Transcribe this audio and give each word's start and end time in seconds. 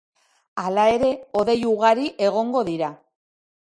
Hala 0.61 0.85
ere, 0.93 1.11
hodei 1.41 1.57
ugari 1.73 2.07
egongo 2.31 2.65
dira. 2.71 2.91